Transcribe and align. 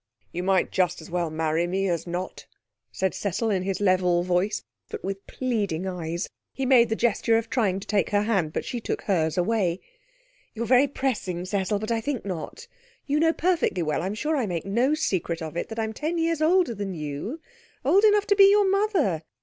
'You 0.31 0.41
might 0.41 0.71
just 0.71 0.99
as 0.99 1.11
well 1.11 1.29
marry 1.29 1.67
me 1.67 1.87
as 1.87 2.07
not,' 2.07 2.47
said 2.91 3.13
Cecil, 3.13 3.51
in 3.51 3.61
his 3.61 3.79
level 3.79 4.23
voice, 4.23 4.63
but 4.89 5.03
with 5.03 5.27
pleading 5.27 5.85
eyes. 5.85 6.27
He 6.55 6.65
made 6.65 6.89
the 6.89 6.95
gesture 6.95 7.37
of 7.37 7.51
trying 7.51 7.79
to 7.79 7.85
take 7.87 8.09
her 8.09 8.23
hand, 8.23 8.51
but 8.51 8.65
she 8.65 8.81
took 8.81 9.03
hers 9.03 9.37
away. 9.37 9.79
'You 10.55 10.63
are 10.63 10.65
very 10.65 10.87
pressing, 10.87 11.45
Cecil, 11.45 11.77
but 11.77 11.91
I 11.91 12.01
think 12.01 12.25
not. 12.25 12.65
You 13.05 13.19
know 13.19 13.31
perfectly 13.31 13.83
well 13.83 14.01
I'm 14.01 14.15
sure 14.15 14.35
I 14.35 14.47
make 14.47 14.65
no 14.65 14.95
secret 14.95 15.39
of 15.39 15.55
it 15.55 15.69
that 15.69 15.77
I'm 15.77 15.93
ten 15.93 16.17
years 16.17 16.41
older 16.41 16.73
than 16.73 16.95
you. 16.95 17.39
Old 17.85 18.03
enough 18.03 18.25
to 18.25 18.35
be 18.35 18.49
your 18.49 18.67
mother! 18.67 19.21